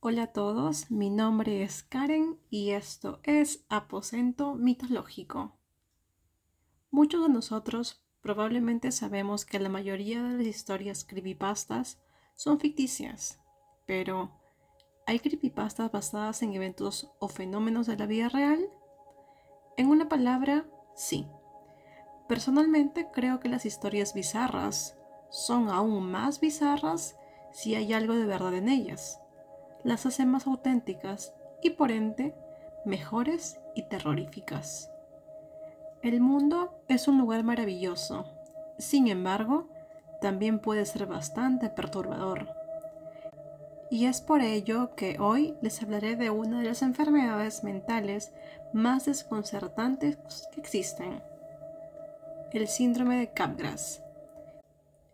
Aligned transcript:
Hola 0.00 0.24
a 0.24 0.26
todos, 0.26 0.90
mi 0.90 1.08
nombre 1.08 1.62
es 1.62 1.82
Karen 1.82 2.38
y 2.50 2.72
esto 2.72 3.18
es 3.22 3.64
Aposento 3.70 4.54
Mitológico. 4.54 5.58
Muchos 6.90 7.22
de 7.22 7.30
nosotros 7.30 8.04
probablemente 8.20 8.92
sabemos 8.92 9.46
que 9.46 9.58
la 9.58 9.70
mayoría 9.70 10.22
de 10.22 10.36
las 10.36 10.46
historias 10.46 11.04
creepypastas 11.04 11.98
son 12.34 12.60
ficticias, 12.60 13.40
pero 13.86 14.30
¿hay 15.06 15.18
creepypastas 15.18 15.90
basadas 15.90 16.42
en 16.42 16.52
eventos 16.52 17.10
o 17.18 17.28
fenómenos 17.28 17.86
de 17.86 17.96
la 17.96 18.04
vida 18.04 18.28
real? 18.28 18.68
En 19.78 19.88
una 19.88 20.10
palabra, 20.10 20.66
sí. 20.94 21.26
Personalmente 22.28 23.08
creo 23.12 23.40
que 23.40 23.48
las 23.48 23.64
historias 23.64 24.12
bizarras 24.12 24.98
son 25.30 25.70
aún 25.70 26.10
más 26.10 26.38
bizarras 26.38 27.16
si 27.50 27.74
hay 27.74 27.94
algo 27.94 28.14
de 28.14 28.26
verdad 28.26 28.54
en 28.54 28.68
ellas 28.68 29.22
las 29.86 30.04
hace 30.04 30.26
más 30.26 30.48
auténticas 30.48 31.32
y 31.62 31.70
por 31.70 31.92
ende 31.92 32.34
mejores 32.84 33.60
y 33.76 33.82
terroríficas. 33.84 34.90
El 36.02 36.20
mundo 36.20 36.82
es 36.88 37.06
un 37.06 37.18
lugar 37.18 37.44
maravilloso, 37.44 38.26
sin 38.78 39.06
embargo, 39.06 39.68
también 40.20 40.58
puede 40.58 40.84
ser 40.86 41.06
bastante 41.06 41.70
perturbador. 41.70 42.48
Y 43.88 44.06
es 44.06 44.20
por 44.20 44.42
ello 44.42 44.96
que 44.96 45.18
hoy 45.20 45.56
les 45.60 45.80
hablaré 45.80 46.16
de 46.16 46.30
una 46.30 46.58
de 46.58 46.66
las 46.66 46.82
enfermedades 46.82 47.62
mentales 47.62 48.32
más 48.72 49.06
desconcertantes 49.06 50.18
que 50.52 50.60
existen, 50.60 51.22
el 52.50 52.66
síndrome 52.66 53.18
de 53.18 53.30
Capgras. 53.30 54.02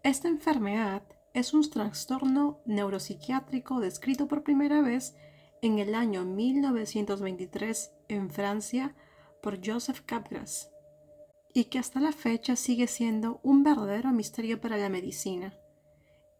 Esta 0.02 0.28
enfermedad 0.28 1.02
es 1.34 1.54
un 1.54 1.68
trastorno 1.68 2.60
neuropsiquiátrico 2.66 3.80
descrito 3.80 4.28
por 4.28 4.42
primera 4.42 4.82
vez 4.82 5.14
en 5.62 5.78
el 5.78 5.94
año 5.94 6.24
1923 6.24 7.92
en 8.08 8.30
Francia 8.30 8.94
por 9.42 9.58
Joseph 9.64 10.00
Capgras 10.04 10.70
y 11.54 11.64
que 11.64 11.78
hasta 11.78 12.00
la 12.00 12.12
fecha 12.12 12.56
sigue 12.56 12.86
siendo 12.86 13.40
un 13.42 13.62
verdadero 13.62 14.10
misterio 14.10 14.60
para 14.60 14.76
la 14.76 14.88
medicina, 14.88 15.54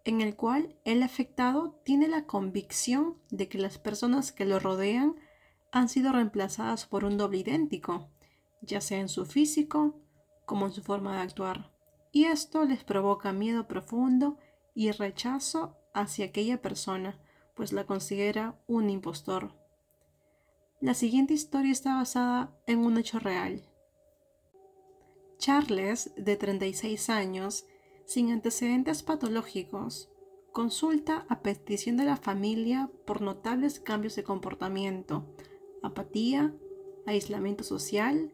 en 0.05 0.21
el 0.21 0.37
cual 0.37 0.77
el 0.85 1.03
afectado 1.03 1.81
tiene 1.85 2.09
la 2.09 2.25
convicción 2.27 3.19
de 3.31 3.49
que 3.49 3.59
las 3.59 3.79
personas 3.79 4.33
que 4.33 4.45
lo 4.45 4.59
rodean 4.59 5.17
han 5.71 5.89
sido 5.89 6.13
reemplazadas 6.13 6.87
por 6.87 7.05
un 7.05 7.19
doble 7.19 7.39
idéntico, 7.39 8.09
ya 8.63 8.81
sea 8.81 9.01
en 9.01 9.09
su 9.09 9.27
físico 9.27 10.01
como 10.47 10.67
en 10.67 10.73
su 10.73 10.83
forma 10.83 11.17
de 11.17 11.23
actuar, 11.23 11.73
y 12.11 12.25
esto 12.25 12.65
les 12.65 12.85
provoca 12.85 13.33
miedo 13.33 13.69
profundo 13.69 14.39
y 14.75 14.91
rechazo 14.91 15.77
hacia 15.95 16.27
aquella 16.27 16.61
persona, 16.63 17.19
pues 17.55 17.73
la 17.73 17.85
considera 17.85 18.59
un 18.67 18.91
impostor. 18.91 19.55
La 20.81 20.95
siguiente 20.95 21.35
historia 21.35 21.73
está 21.73 21.97
basada 21.97 22.57
en 22.67 22.81
un 22.81 22.99
hecho 22.99 23.19
real. 23.19 23.63
Charles, 25.39 26.13
de 26.17 26.37
36 26.37 27.11
años, 27.11 27.67
sin 28.05 28.31
antecedentes 28.31 29.03
patológicos, 29.03 30.11
consulta 30.53 31.27
a 31.29 31.41
petición 31.41 31.97
de 31.97 32.05
la 32.05 32.17
familia 32.17 32.91
por 33.07 33.21
notables 33.21 33.81
cambios 33.81 34.17
de 34.17 34.25
comportamiento, 34.25 35.35
apatía, 35.83 36.55
aislamiento 37.07 37.65
social, 37.65 38.33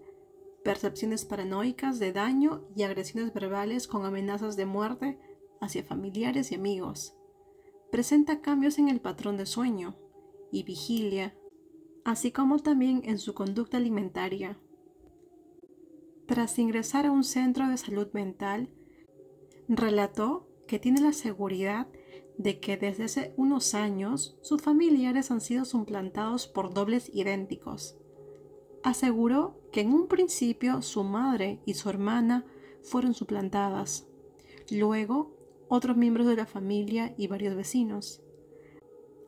percepciones 0.65 1.25
paranoicas 1.25 1.99
de 1.99 2.13
daño 2.13 2.67
y 2.77 2.83
agresiones 2.83 3.33
verbales 3.33 3.87
con 3.87 4.05
amenazas 4.05 4.57
de 4.57 4.67
muerte 4.67 5.19
hacia 5.61 5.85
familiares 5.85 6.53
y 6.53 6.55
amigos. 6.55 7.15
Presenta 7.91 8.41
cambios 8.41 8.79
en 8.79 8.89
el 8.89 9.01
patrón 9.01 9.37
de 9.37 9.47
sueño 9.47 9.97
y 10.53 10.63
vigilia, 10.63 11.37
así 12.05 12.33
como 12.33 12.59
también 12.59 13.03
en 13.05 13.19
su 13.19 13.35
conducta 13.35 13.77
alimentaria. 13.77 14.59
Tras 16.27 16.59
ingresar 16.59 17.07
a 17.07 17.11
un 17.11 17.25
centro 17.25 17.69
de 17.69 17.79
salud 17.79 18.09
mental, 18.13 18.71
relató 19.69 20.49
que 20.67 20.79
tiene 20.79 21.01
la 21.01 21.13
seguridad 21.13 21.89
de 22.37 22.61
que 22.61 22.77
desde 22.77 23.05
hace 23.05 23.35
unos 23.37 23.75
años 23.75 24.37
sus 24.43 24.63
familiares 24.63 25.31
han 25.31 25.41
sido 25.41 25.65
suplantados 25.65 26.47
por 26.47 26.73
dobles 26.73 27.11
idénticos. 27.13 27.97
Aseguró 28.83 29.59
que 29.73 29.81
en 29.81 29.93
un 29.93 30.07
principio 30.07 30.83
su 30.83 31.03
madre 31.03 31.61
y 31.67 31.75
su 31.75 31.91
hermana 31.91 32.45
fueron 32.83 33.15
suplantadas. 33.15 34.07
Luego 34.71 35.38
otros 35.69 35.97
miembros 35.97 36.27
de 36.27 36.37
la 36.37 36.47
familia 36.47 37.15
y 37.17 37.27
varios 37.27 37.55
vecinos. 37.55 38.23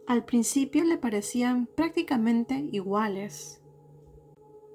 Al 0.06 0.24
principio 0.24 0.84
le 0.84 0.98
parecían 0.98 1.66
prácticamente 1.66 2.68
iguales, 2.72 3.62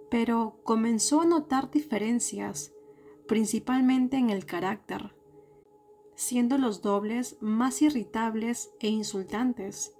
pero 0.09 0.59
comenzó 0.63 1.21
a 1.21 1.25
notar 1.25 1.71
diferencias, 1.71 2.73
principalmente 3.27 4.17
en 4.17 4.29
el 4.29 4.45
carácter, 4.45 5.13
siendo 6.15 6.57
los 6.57 6.81
dobles 6.81 7.37
más 7.41 7.81
irritables 7.81 8.71
e 8.79 8.87
insultantes. 8.87 9.93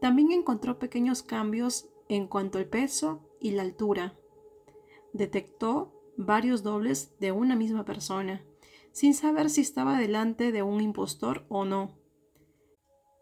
También 0.00 0.32
encontró 0.32 0.78
pequeños 0.78 1.22
cambios 1.22 1.88
en 2.08 2.26
cuanto 2.26 2.58
al 2.58 2.66
peso 2.66 3.20
y 3.40 3.52
la 3.52 3.62
altura. 3.62 4.18
Detectó 5.12 5.92
varios 6.16 6.62
dobles 6.62 7.16
de 7.20 7.32
una 7.32 7.54
misma 7.54 7.84
persona 7.84 8.42
sin 8.96 9.12
saber 9.12 9.50
si 9.50 9.60
estaba 9.60 9.98
delante 9.98 10.52
de 10.52 10.62
un 10.62 10.80
impostor 10.80 11.44
o 11.50 11.66
no. 11.66 11.98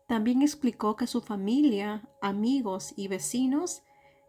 También 0.06 0.40
explicó 0.40 0.94
que 0.94 1.08
su 1.08 1.20
familia, 1.20 2.08
amigos 2.22 2.94
y 2.96 3.08
vecinos 3.08 3.82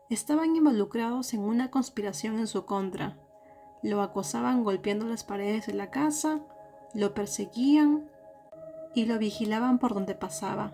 estaban 0.10 0.56
involucrados 0.56 1.36
en 1.36 1.42
una 1.42 1.70
conspiración 1.70 2.40
en 2.40 2.48
su 2.48 2.66
contra. 2.66 3.20
Lo 3.84 4.02
acosaban 4.02 4.64
golpeando 4.64 5.06
las 5.06 5.24
paredes 5.24 5.68
de 5.68 5.76
la 5.76 5.92
casa, 5.92 6.42
lo 6.96 7.14
perseguían 7.14 8.10
y 8.96 9.06
lo 9.06 9.20
vigilaban 9.20 9.78
por 9.78 9.94
donde 9.94 10.16
pasaba. 10.16 10.74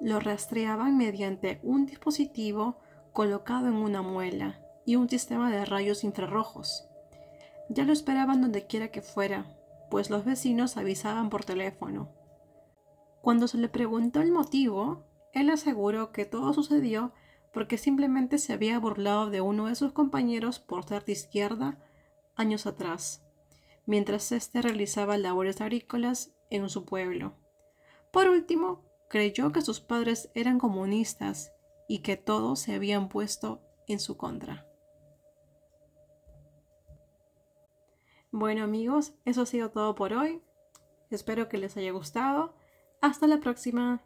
Lo 0.00 0.20
rastreaban 0.20 0.96
mediante 0.96 1.60
un 1.62 1.84
dispositivo 1.84 2.78
colocado 3.12 3.68
en 3.68 3.74
una 3.74 4.00
muela 4.00 4.58
y 4.86 4.96
un 4.96 5.10
sistema 5.10 5.50
de 5.50 5.66
rayos 5.66 6.02
infrarrojos. 6.02 6.88
Ya 7.68 7.84
lo 7.84 7.92
esperaban 7.92 8.40
donde 8.40 8.66
quiera 8.66 8.88
que 8.88 9.02
fuera, 9.02 9.46
pues 9.90 10.10
los 10.10 10.24
vecinos 10.24 10.76
avisaban 10.76 11.30
por 11.30 11.44
teléfono. 11.44 12.10
Cuando 13.22 13.48
se 13.48 13.58
le 13.58 13.68
preguntó 13.68 14.20
el 14.20 14.32
motivo, 14.32 15.04
él 15.32 15.50
aseguró 15.50 16.12
que 16.12 16.24
todo 16.24 16.52
sucedió 16.52 17.12
porque 17.52 17.78
simplemente 17.78 18.38
se 18.38 18.52
había 18.52 18.78
burlado 18.78 19.30
de 19.30 19.40
uno 19.40 19.66
de 19.66 19.76
sus 19.76 19.92
compañeros 19.92 20.58
por 20.58 20.84
ser 20.84 21.04
de 21.04 21.12
izquierda 21.12 21.78
años 22.36 22.66
atrás, 22.66 23.24
mientras 23.86 24.32
éste 24.32 24.60
realizaba 24.60 25.16
labores 25.16 25.60
agrícolas 25.60 26.34
en 26.50 26.68
su 26.68 26.84
pueblo. 26.84 27.34
Por 28.12 28.28
último, 28.28 28.82
creyó 29.08 29.52
que 29.52 29.62
sus 29.62 29.80
padres 29.80 30.30
eran 30.34 30.58
comunistas 30.58 31.52
y 31.88 32.00
que 32.00 32.16
todos 32.16 32.60
se 32.60 32.74
habían 32.74 33.08
puesto 33.08 33.62
en 33.86 34.00
su 34.00 34.16
contra. 34.16 34.66
Bueno 38.36 38.64
amigos, 38.64 39.14
eso 39.24 39.42
ha 39.42 39.46
sido 39.46 39.70
todo 39.70 39.94
por 39.94 40.12
hoy. 40.12 40.42
Espero 41.08 41.48
que 41.48 41.56
les 41.56 41.76
haya 41.76 41.92
gustado. 41.92 42.56
Hasta 43.00 43.28
la 43.28 43.38
próxima. 43.38 44.02